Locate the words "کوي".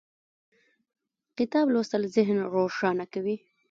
3.13-3.35